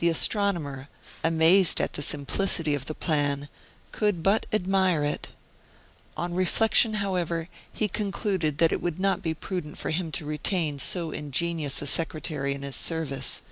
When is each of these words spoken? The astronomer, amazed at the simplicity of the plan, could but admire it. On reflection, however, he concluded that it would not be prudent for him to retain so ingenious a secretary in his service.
The 0.00 0.08
astronomer, 0.08 0.88
amazed 1.22 1.80
at 1.80 1.92
the 1.92 2.02
simplicity 2.02 2.74
of 2.74 2.86
the 2.86 2.92
plan, 2.94 3.48
could 3.92 4.20
but 4.20 4.46
admire 4.52 5.04
it. 5.04 5.28
On 6.16 6.34
reflection, 6.34 6.94
however, 6.94 7.48
he 7.72 7.86
concluded 7.86 8.58
that 8.58 8.72
it 8.72 8.82
would 8.82 8.98
not 8.98 9.22
be 9.22 9.32
prudent 9.32 9.78
for 9.78 9.90
him 9.90 10.10
to 10.10 10.26
retain 10.26 10.80
so 10.80 11.12
ingenious 11.12 11.80
a 11.80 11.86
secretary 11.86 12.52
in 12.52 12.62
his 12.62 12.74
service. 12.74 13.42